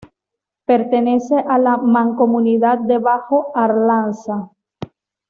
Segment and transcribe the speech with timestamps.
[0.65, 4.49] Pertenece a la mancomunidad de Bajo Arlanza